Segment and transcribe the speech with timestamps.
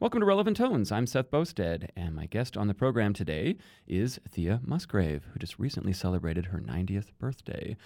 [0.00, 0.92] Welcome to Relevant Tones.
[0.92, 3.56] I'm Seth Boustead, and my guest on the program today
[3.88, 7.76] is Thea Musgrave, who just recently celebrated her 90th birthday.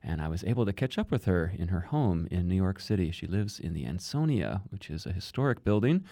[0.00, 2.78] And I was able to catch up with her in her home in New York
[2.78, 3.10] City.
[3.10, 6.04] She lives in the Ansonia, which is a historic building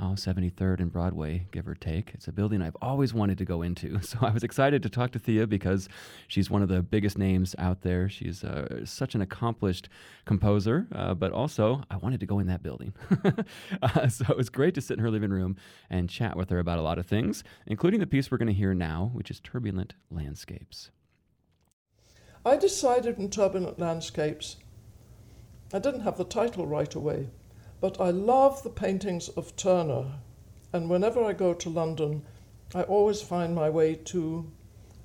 [0.00, 2.12] oh, 73rd and Broadway, give or take.
[2.14, 3.98] It's a building I've always wanted to go into.
[4.08, 5.86] So I was excited to talk to Thea because
[6.28, 8.08] she's one of the biggest names out there.
[8.08, 9.90] She's uh, such an accomplished
[10.24, 12.94] composer, uh, but also I wanted to go in that building.
[13.82, 15.56] uh, so it was great to sit in her living room
[15.90, 18.54] and chat with her about a lot of things, including the piece we're going to
[18.54, 20.90] hear now, which is Turbulent Landscapes.
[22.46, 24.56] I decided in Turbulent Landscapes,
[25.74, 27.28] I didn't have the title right away.
[27.80, 30.06] But I love the paintings of Turner,
[30.72, 32.22] and whenever I go to London,
[32.74, 34.50] I always find my way to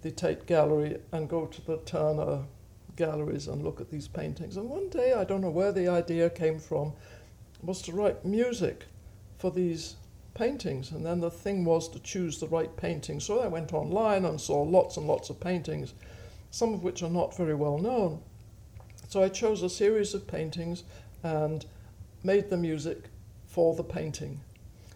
[0.01, 2.45] the Tate Gallery and go to the Turner
[2.95, 4.57] galleries and look at these paintings.
[4.57, 6.93] And one day, I don't know where the idea came from,
[7.61, 8.85] was to write music
[9.37, 9.95] for these
[10.33, 10.91] paintings.
[10.91, 13.19] And then the thing was to choose the right painting.
[13.19, 15.93] So I went online and saw lots and lots of paintings,
[16.51, 18.21] some of which are not very well known.
[19.09, 20.83] So I chose a series of paintings
[21.23, 21.65] and
[22.23, 23.09] made the music
[23.45, 24.41] for the painting.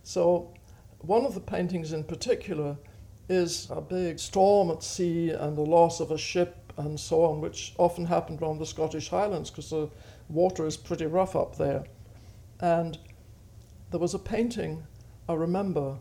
[0.03, 0.53] So,
[0.99, 2.77] one of the paintings in particular
[3.29, 7.41] is a big storm at sea and the loss of a ship and so on,
[7.41, 9.89] which often happened around the Scottish Highlands because the
[10.29, 11.83] water is pretty rough up there.
[12.59, 12.97] And
[13.91, 14.85] there was a painting,
[15.27, 15.97] I remember,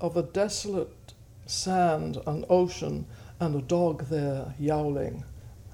[0.00, 1.14] of a desolate
[1.46, 3.06] sand and ocean
[3.38, 5.24] and a dog there yowling.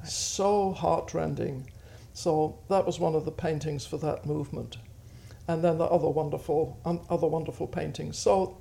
[0.05, 1.71] So heartrending.
[2.17, 4.79] So that was one of the paintings for that movement.
[5.49, 8.17] And then the other wonderful, um, other wonderful paintings.
[8.19, 8.57] So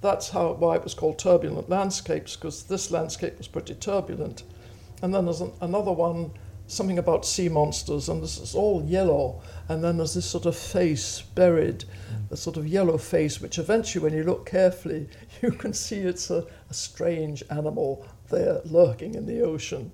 [0.00, 4.44] that's how why it was called turbulent landscapes because this landscape was pretty turbulent.
[5.02, 6.30] And then there's an, another one,
[6.66, 9.42] something about sea monsters, and this is all yellow.
[9.68, 12.30] And then there's this sort of face buried, mm.
[12.30, 15.10] a sort of yellow face, which eventually, when you look carefully,
[15.42, 19.92] you can see it's a, a strange animal there lurking in the ocean.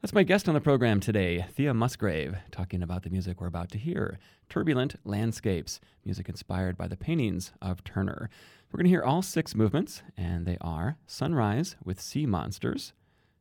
[0.00, 3.72] That's my guest on the program today, Thea Musgrave, talking about the music we're about
[3.72, 8.30] to hear Turbulent Landscapes, music inspired by the paintings of Turner.
[8.70, 12.92] We're going to hear all six movements, and they are Sunrise with Sea Monsters,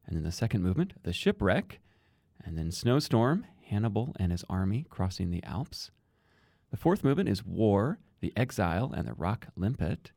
[0.07, 1.79] and then the second movement, The Shipwreck,
[2.43, 5.91] and then Snowstorm, Hannibal and his army crossing the Alps.
[6.71, 10.11] The fourth movement is War, the Exile, and the Rock Limpet.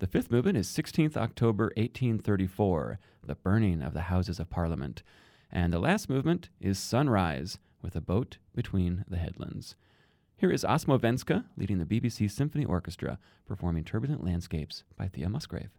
[0.00, 5.02] The fifth movement is 16th October 1834, the burning of the Houses of Parliament.
[5.52, 9.76] And the last movement is Sunrise, with a boat between the headlands.
[10.34, 15.70] Here is Osmo Vänskä leading the BBC Symphony Orchestra performing Turbulent Landscapes by Thea Musgrave.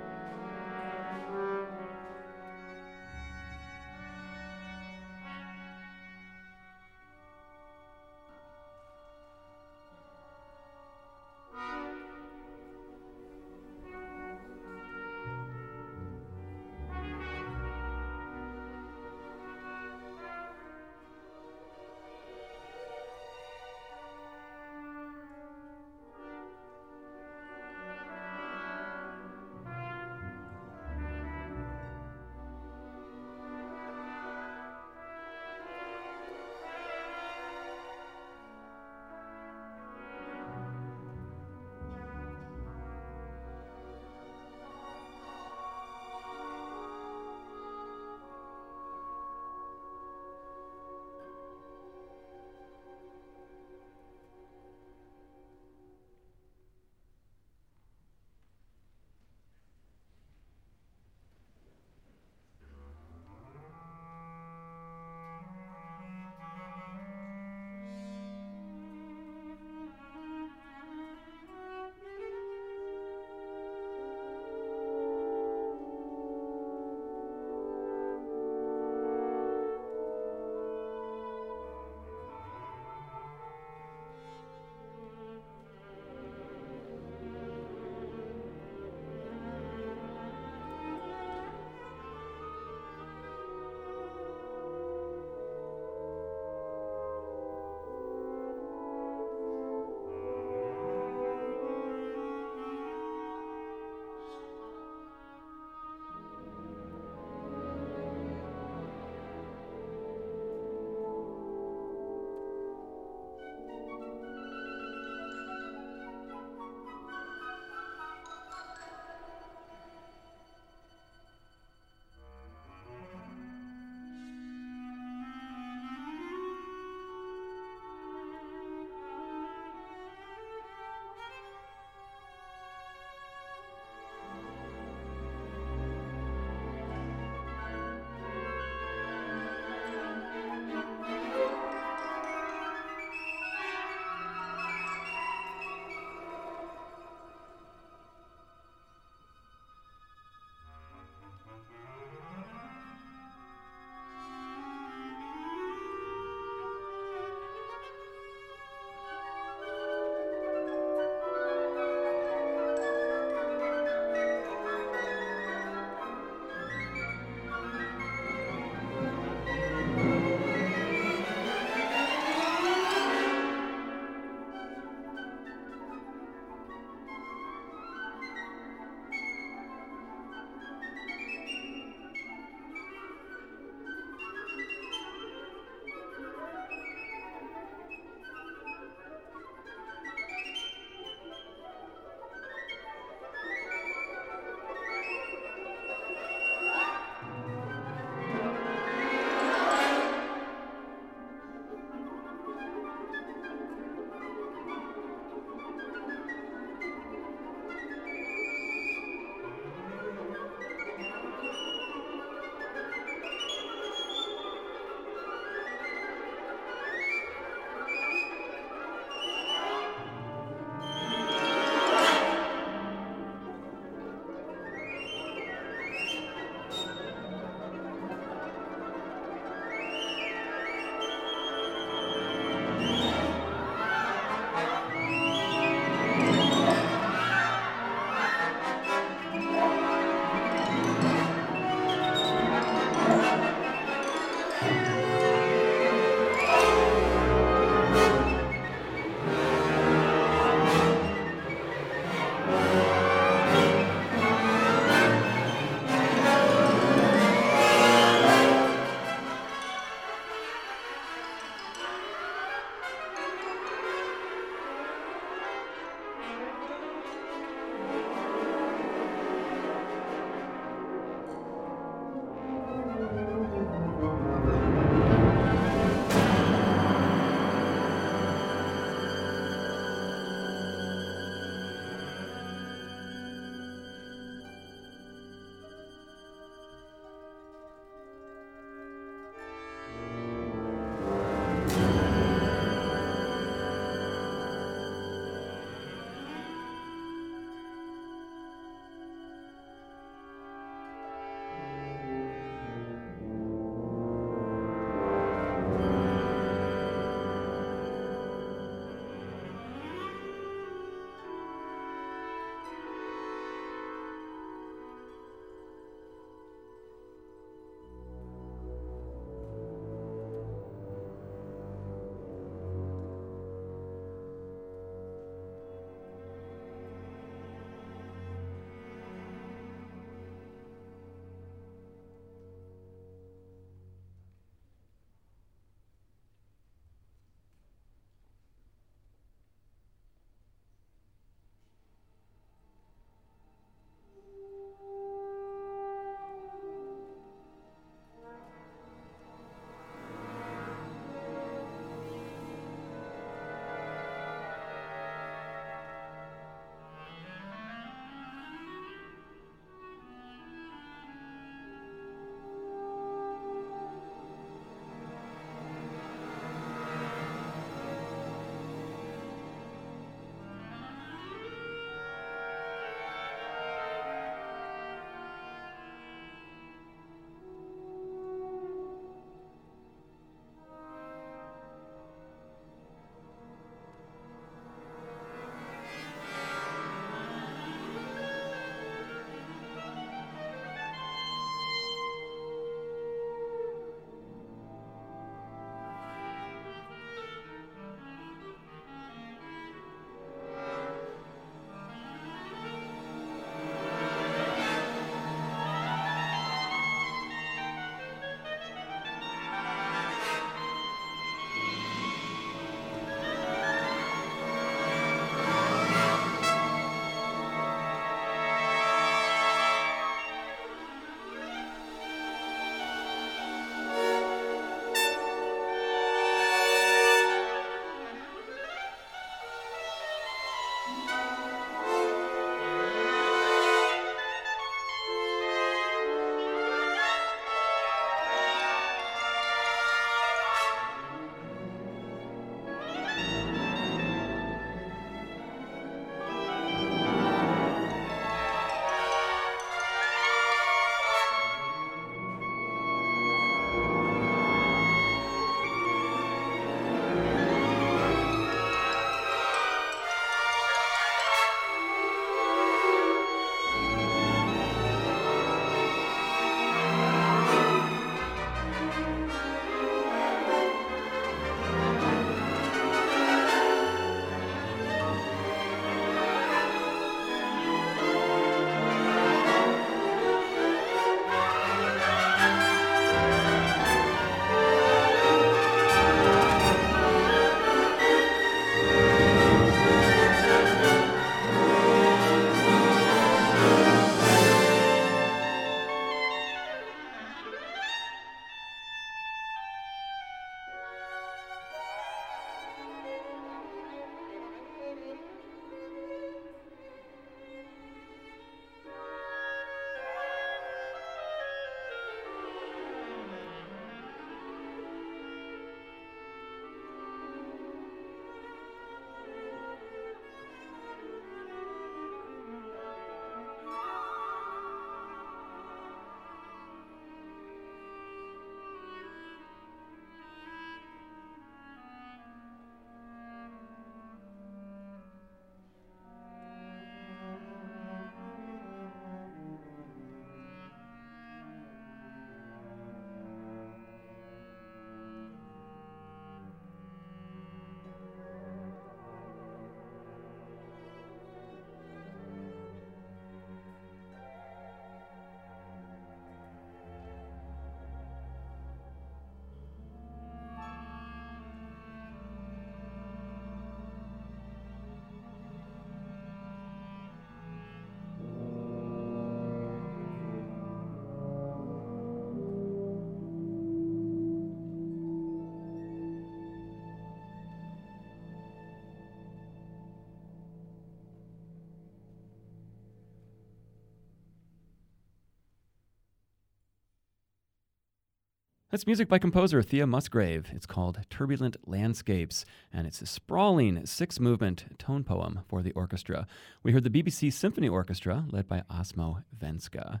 [588.70, 590.50] That's music by composer Thea Musgrave.
[590.52, 596.26] It's called Turbulent Landscapes, and it's a sprawling six movement tone poem for the orchestra.
[596.62, 600.00] We heard the BBC Symphony Orchestra, led by Osmo Vänskä.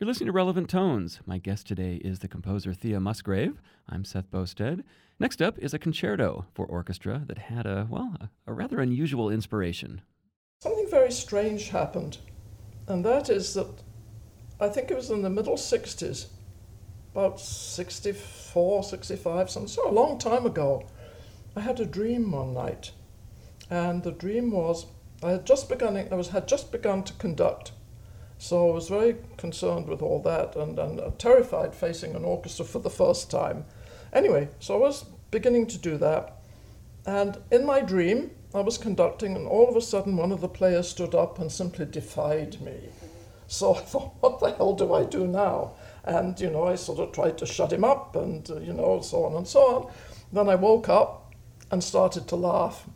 [0.00, 1.20] You're listening to Relevant Tones.
[1.26, 3.62] My guest today is the composer Thea Musgrave.
[3.88, 4.82] I'm Seth Boustead.
[5.20, 9.30] Next up is a concerto for orchestra that had a, well, a, a rather unusual
[9.30, 10.00] inspiration.
[10.60, 12.18] Something very strange happened,
[12.88, 13.84] and that is that
[14.60, 16.26] I think it was in the middle 60s
[17.12, 20.86] about 64, 65, something, so a long time ago,
[21.56, 22.92] I had a dream one night.
[23.68, 24.86] And the dream was
[25.22, 27.72] I had just begun, I was, had just begun to conduct.
[28.38, 32.64] So I was very concerned with all that and, and uh, terrified facing an orchestra
[32.64, 33.66] for the first time.
[34.14, 36.38] Anyway, so I was beginning to do that.
[37.04, 40.48] And in my dream, I was conducting, and all of a sudden, one of the
[40.48, 42.88] players stood up and simply defied me.
[43.46, 45.72] So I thought, what the hell do I do now?
[46.04, 49.00] And, you know, I sort of tried to shut him up and, uh, you know,
[49.00, 49.92] so on and so on.
[50.32, 51.34] Then I woke up
[51.70, 52.88] and started to laugh.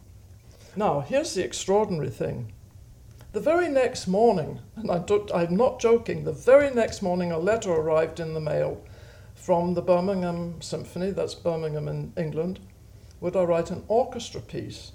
[0.77, 2.53] Now, here's the extraordinary thing.
[3.33, 7.73] The very next morning, and I am not joking, the very next morning a letter
[7.73, 8.81] arrived in the mail
[9.35, 12.61] from the Birmingham Symphony, that's Birmingham in England,
[13.21, 14.93] would I write an orchestra piece.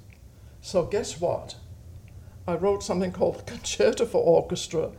[0.62, 1.56] So guess what?
[2.48, 4.92] I wrote something called Concerto for Orchestra,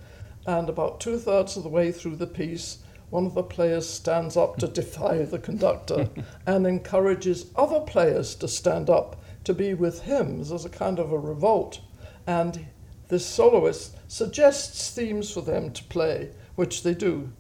[0.47, 2.79] and about two thirds of the way through the piece,
[3.11, 6.09] one of the players stands up to defy the conductor
[6.47, 11.13] and encourages other players to stand up to be with him as a kind of
[11.13, 11.81] a revolt.
[12.27, 12.67] And
[13.09, 17.33] this soloist suggests themes for them to play, which they do.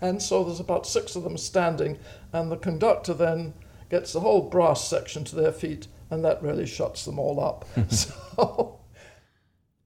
[0.00, 1.98] And so there's about six of them standing,
[2.32, 3.54] and the conductor then
[3.88, 7.64] gets the whole brass section to their feet, and that really shuts them all up.
[7.88, 8.80] so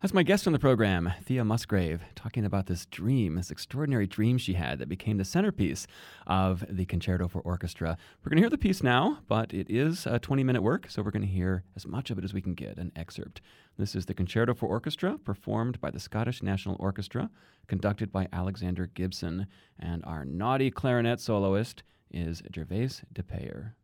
[0.01, 4.37] that's my guest on the program, Thea Musgrave, talking about this dream, this extraordinary dream
[4.37, 5.87] she had that became the centerpiece
[6.27, 7.97] of the Concerto for Orchestra.
[8.23, 11.03] We're going to hear the piece now, but it is a 20 minute work, so
[11.03, 13.41] we're going to hear as much of it as we can get, an excerpt.
[13.79, 17.31] This is the Concerto for Orchestra, performed by the Scottish National Orchestra,
[17.67, 19.47] conducted by Alexander Gibson,
[19.79, 23.75] and our naughty clarinet soloist is Gervase de Peyer.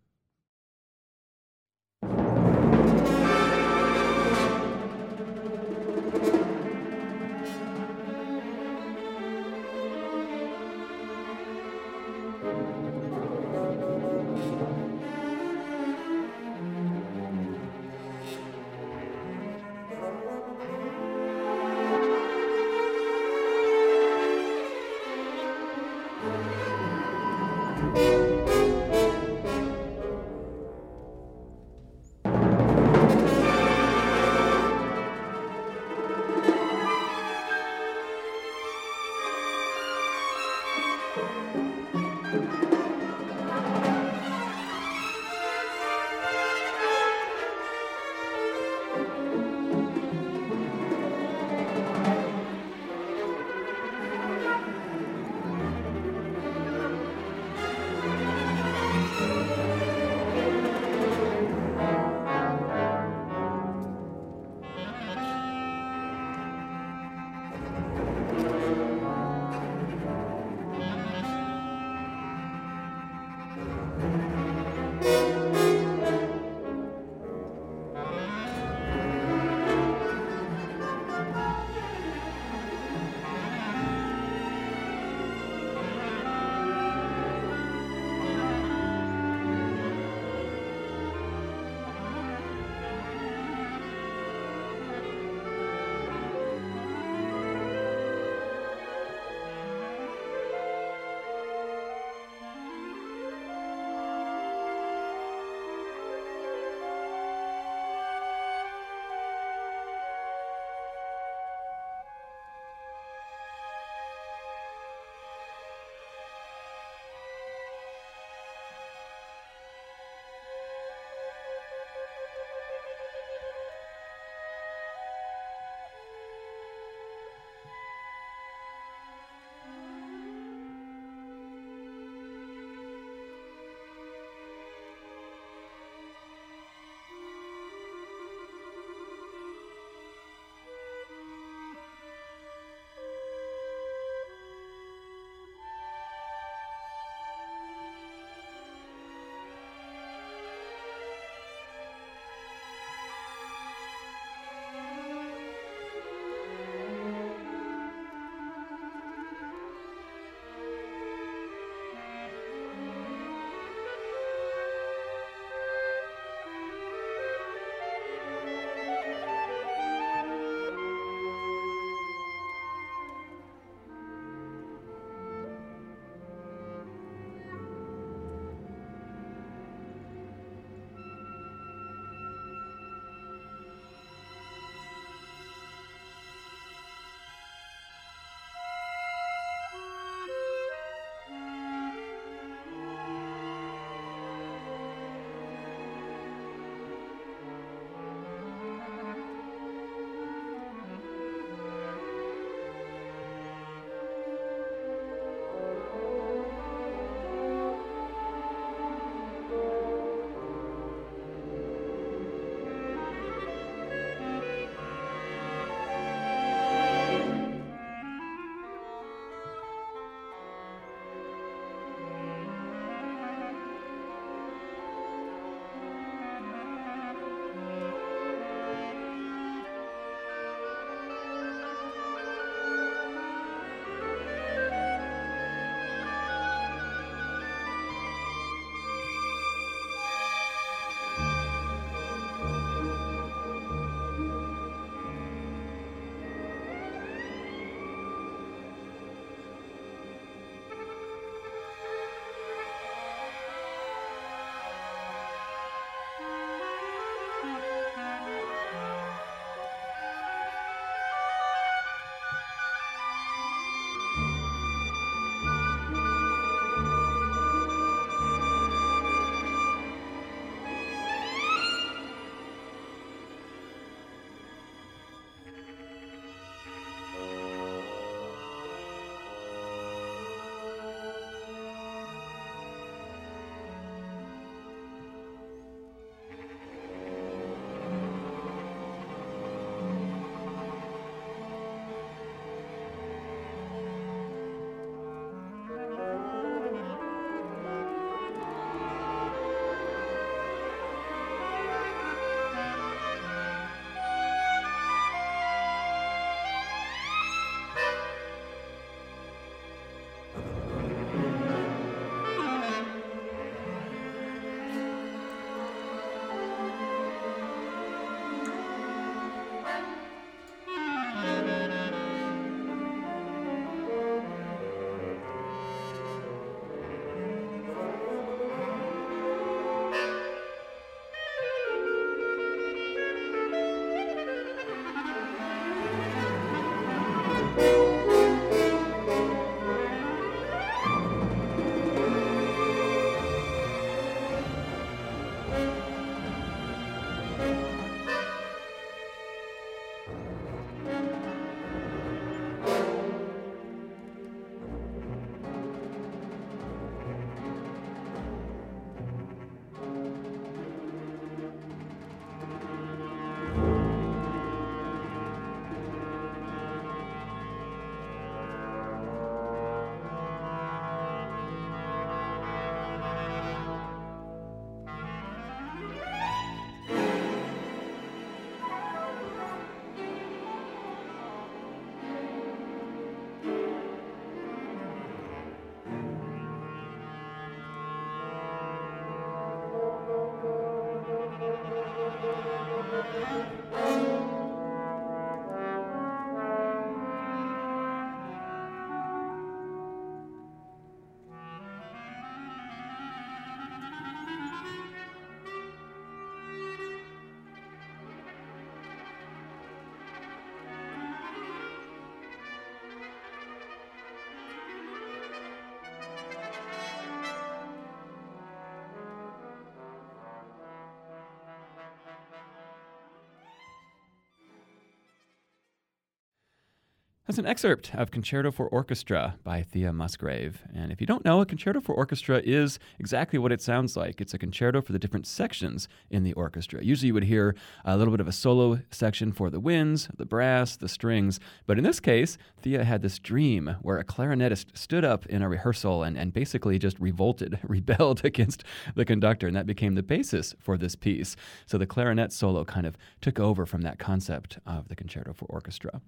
[427.29, 430.65] That's an excerpt of Concerto for Orchestra by Thea Musgrave.
[430.75, 434.21] And if you don't know, a concerto for orchestra is exactly what it sounds like.
[434.21, 436.83] It's a concerto for the different sections in the orchestra.
[436.83, 437.55] Usually you would hear
[437.85, 441.39] a little bit of a solo section for the winds, the brass, the strings.
[441.65, 445.49] But in this case, Thea had this dream where a clarinetist stood up in a
[445.49, 448.65] rehearsal and, and basically just revolted, rebelled against
[448.97, 449.47] the conductor.
[449.47, 451.37] And that became the basis for this piece.
[451.67, 455.45] So the clarinet solo kind of took over from that concept of the concerto for
[455.45, 456.01] orchestra.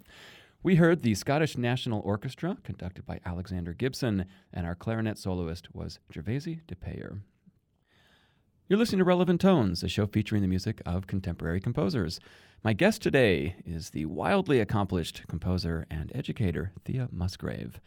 [0.64, 5.98] We heard the Scottish National Orchestra, conducted by Alexander Gibson, and our clarinet soloist was
[6.10, 7.18] Gervase de Peyer.
[8.66, 12.18] You're listening to Relevant Tones, a show featuring the music of contemporary composers.
[12.62, 17.78] My guest today is the wildly accomplished composer and educator, Thea Musgrave.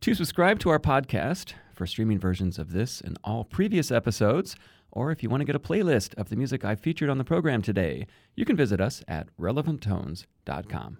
[0.00, 4.56] To subscribe to our podcast for streaming versions of this and all previous episodes,
[4.90, 7.24] or if you want to get a playlist of the music I featured on the
[7.24, 10.98] program today, you can visit us at relevanttones.com.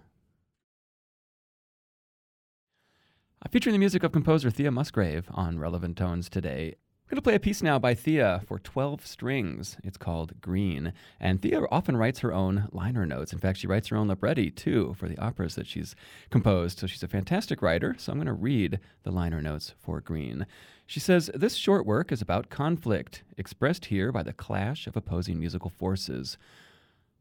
[3.43, 6.75] Uh, featuring the music of composer Thea Musgrave on Relevant Tones today.
[6.75, 9.77] I'm going to play a piece now by Thea for 12 strings.
[9.83, 10.93] It's called Green.
[11.19, 13.33] And Thea often writes her own liner notes.
[13.33, 15.95] In fact, she writes her own libretti too for the operas that she's
[16.29, 16.77] composed.
[16.77, 17.95] So she's a fantastic writer.
[17.97, 20.45] So I'm going to read the liner notes for Green.
[20.85, 25.39] She says This short work is about conflict, expressed here by the clash of opposing
[25.39, 26.37] musical forces.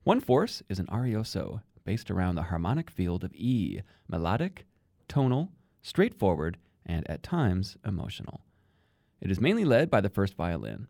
[0.04, 4.66] One force is an arioso, based around the harmonic field of E, melodic,
[5.08, 5.50] tonal,
[5.82, 8.40] straightforward, and at times emotional.
[9.20, 10.86] It is mainly led by the first violin.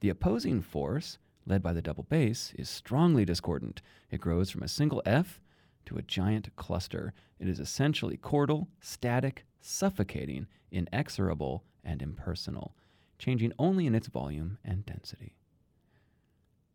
[0.00, 3.82] The opposing force, led by the double bass, is strongly discordant.
[4.10, 5.40] It grows from a single F
[5.86, 7.12] to a giant cluster.
[7.38, 12.74] It is essentially chordal, static, suffocating, inexorable, and impersonal,
[13.18, 15.34] changing only in its volume and density.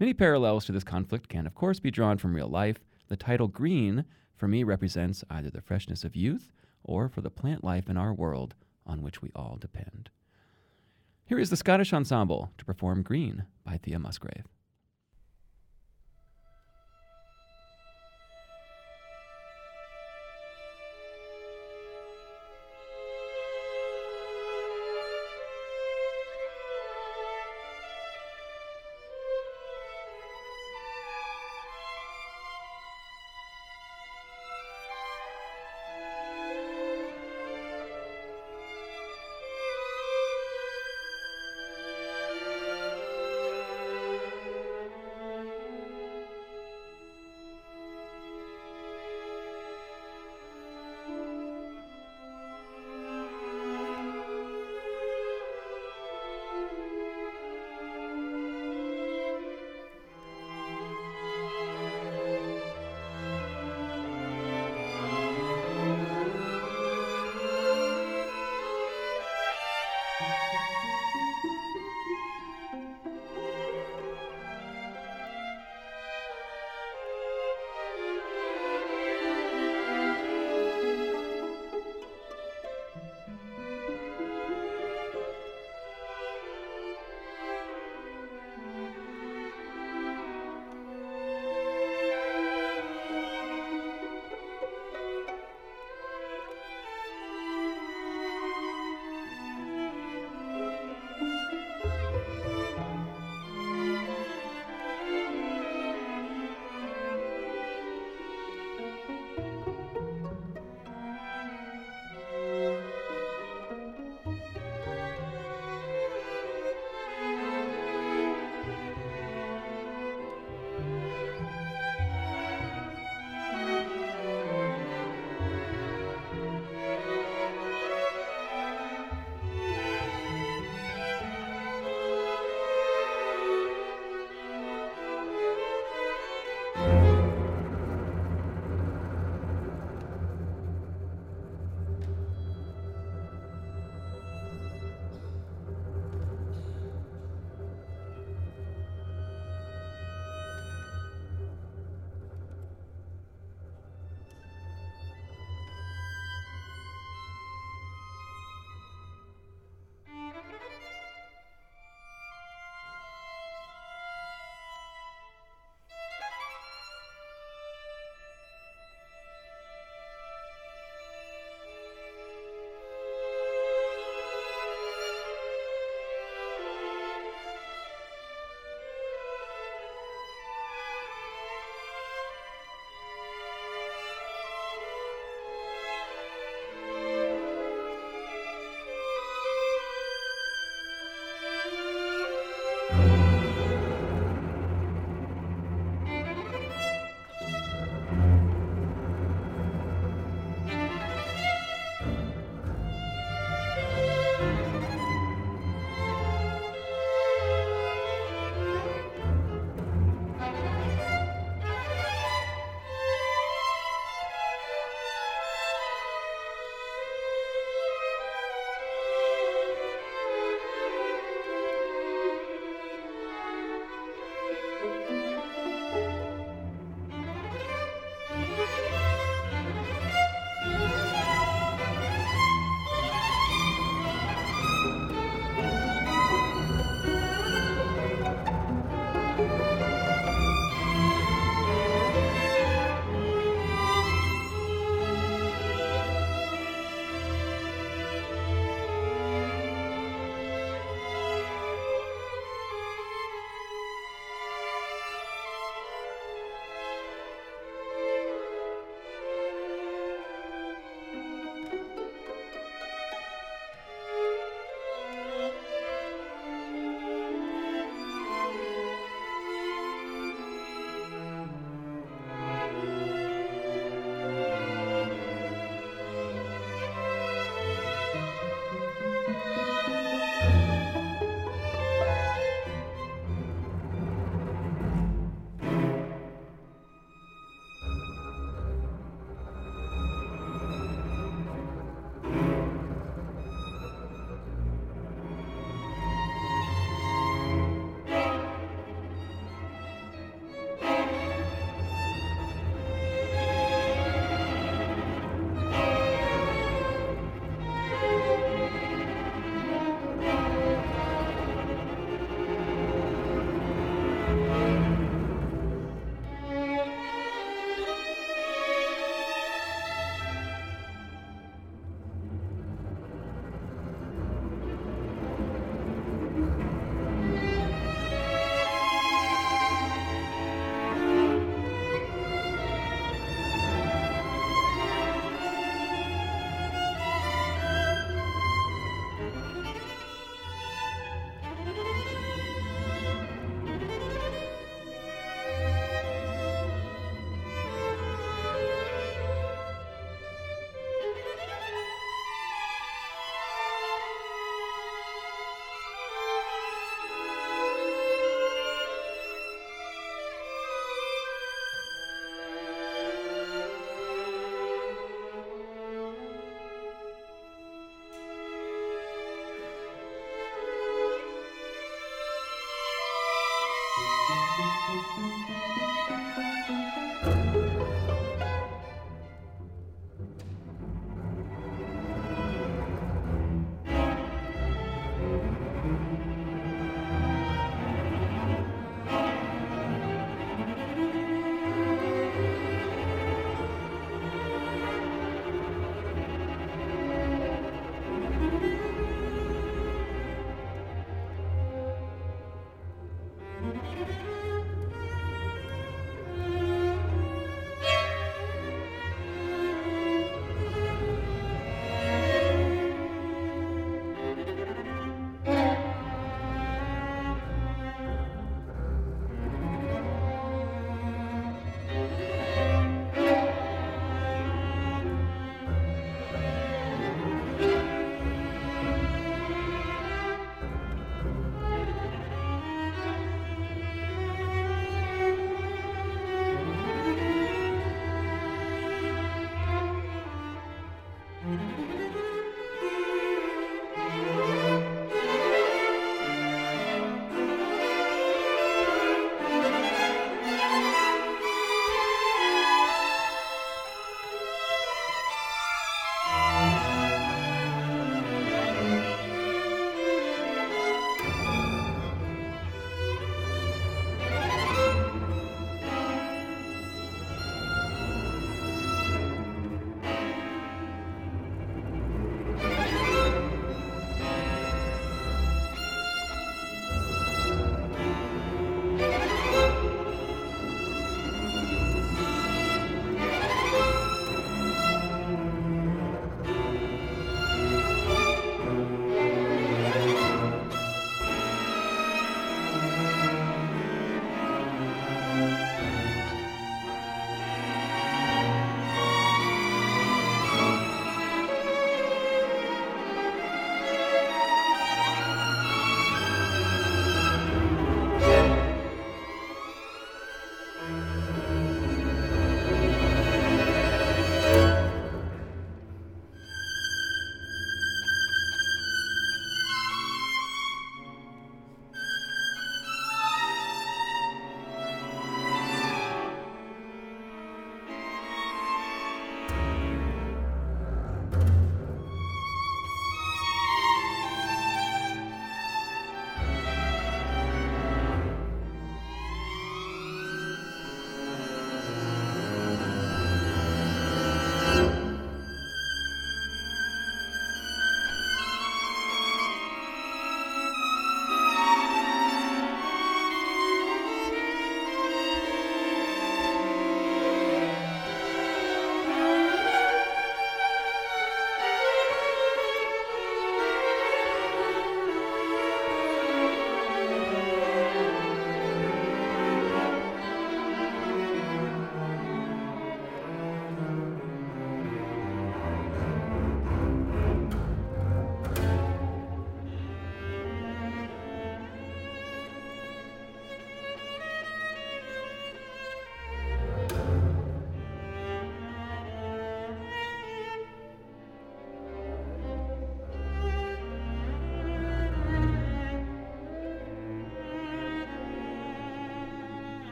[0.00, 2.78] Many parallels to this conflict can, of course, be drawn from real life.
[3.08, 6.50] The title green, for me, represents either the freshness of youth
[6.84, 8.54] or for the plant life in our world
[8.86, 10.10] on which we all depend.
[11.26, 14.44] Here is the Scottish Ensemble to perform Green by Thea Musgrave.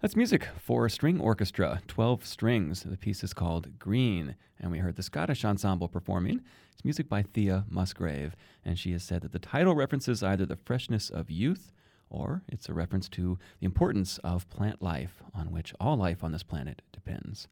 [0.00, 2.84] That's music for a string orchestra, 12 strings.
[2.84, 6.40] The piece is called Green, and we heard the Scottish ensemble performing.
[6.72, 8.34] It's music by Thea Musgrave,
[8.64, 11.74] and she has said that the title references either the freshness of youth
[12.08, 16.32] or it's a reference to the importance of plant life, on which all life on
[16.32, 17.46] this planet depends.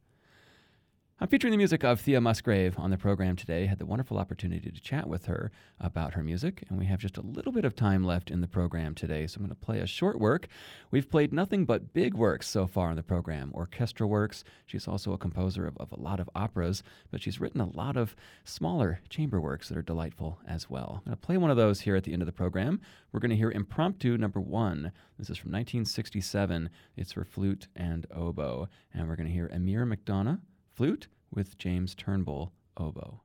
[1.21, 3.67] I'm featuring the music of Thea Musgrave on the program today.
[3.67, 5.51] Had the wonderful opportunity to chat with her
[5.81, 8.47] about her music, and we have just a little bit of time left in the
[8.47, 10.47] program today, so I'm going to play a short work.
[10.93, 14.45] We've played nothing but big works so far in the program, orchestral works.
[14.67, 17.97] She's also a composer of, of a lot of operas, but she's written a lot
[17.97, 18.15] of
[18.45, 20.99] smaller chamber works that are delightful as well.
[20.99, 22.81] I'm going to play one of those here at the end of the program.
[23.11, 24.93] We're going to hear Impromptu number one.
[25.19, 26.71] This is from 1967.
[26.97, 30.39] It's for flute and oboe, and we're going to hear Emer McDonough
[30.79, 33.21] flute with James Turnbull oboe.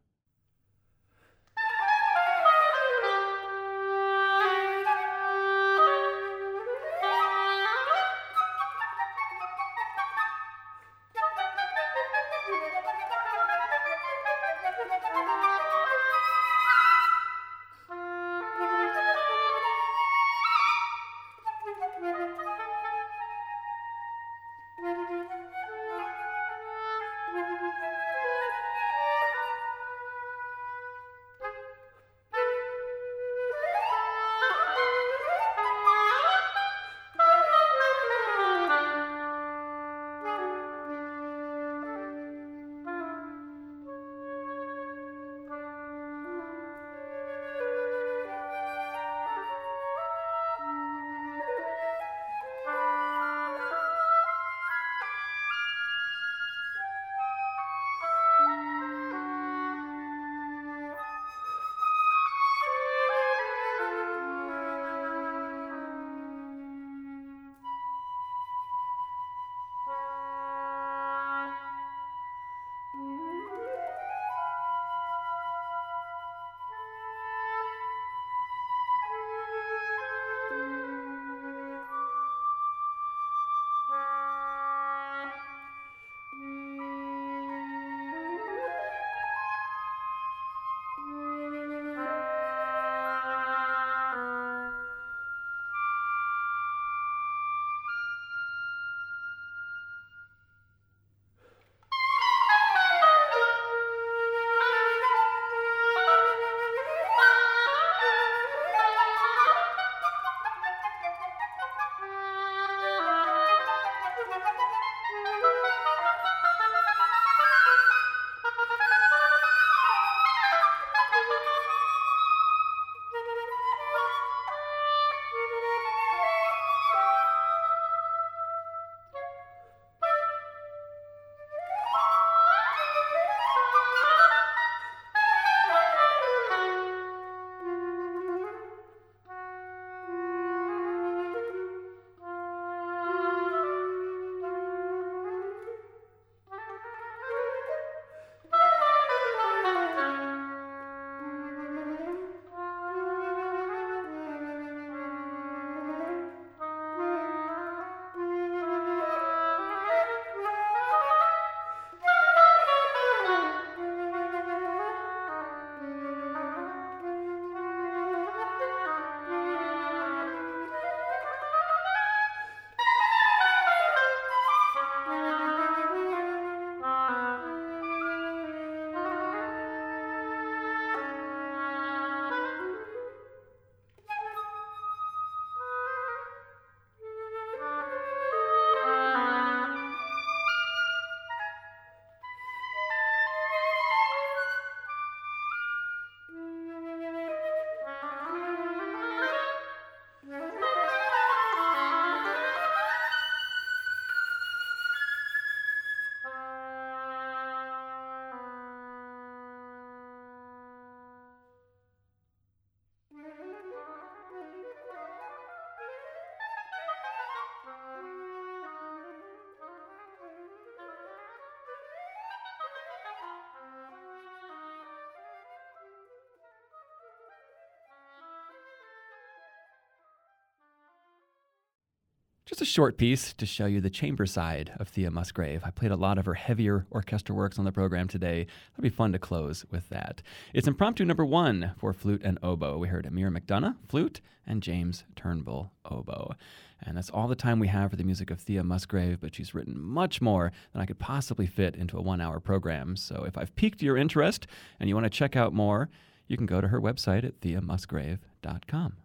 [232.46, 235.62] Just a short piece to show you the chamber side of Thea Musgrave.
[235.64, 238.42] I played a lot of her heavier orchestral works on the program today.
[238.74, 240.22] It'll be fun to close with that.
[240.54, 242.78] It's impromptu number one for flute and oboe.
[242.78, 246.36] We heard Emer McDonough, flute, and James Turnbull, oboe.
[246.82, 249.56] And that's all the time we have for the music of Thea Musgrave, but she's
[249.56, 252.98] written much more than I could possibly fit into a one hour program.
[252.98, 254.48] So if I've piqued your interest
[254.82, 255.88] and you want to check out more,
[256.28, 258.98] you can go to her website at theamusgrave.com.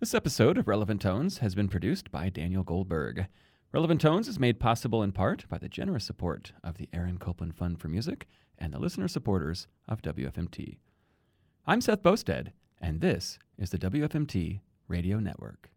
[0.00, 3.26] This episode of Relevant Tones has been produced by Daniel Goldberg.
[3.70, 7.54] Relevant Tones is made possible in part by the generous support of the Aaron Copland
[7.54, 8.26] Fund for Music
[8.56, 10.78] and the listener supporters of WFMT.
[11.66, 15.68] I'm Seth Boustead, and this is the WFMT Radio Network.